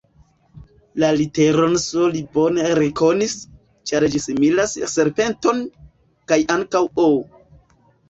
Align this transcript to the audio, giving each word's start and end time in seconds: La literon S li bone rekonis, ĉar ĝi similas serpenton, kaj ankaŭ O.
La 1.03 1.09
literon 1.19 1.75
S 1.81 2.07
li 2.15 2.23
bone 2.39 2.65
rekonis, 2.81 3.37
ĉar 3.93 4.09
ĝi 4.17 4.25
similas 4.27 4.77
serpenton, 4.97 5.65
kaj 6.35 6.45
ankaŭ 6.59 6.87
O. 7.09 7.11